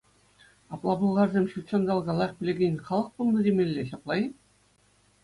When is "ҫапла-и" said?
3.91-4.23